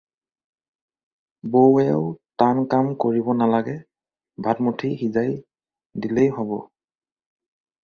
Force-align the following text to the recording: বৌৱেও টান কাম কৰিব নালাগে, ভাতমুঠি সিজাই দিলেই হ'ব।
বৌৱেও 1.55 1.99
টান 2.43 2.63
কাম 2.71 2.89
কৰিব 3.05 3.29
নালাগে, 3.43 3.77
ভাতমুঠি 4.49 4.93
সিজাই 5.05 5.31
দিলেই 6.07 6.35
হ'ব। 6.41 6.59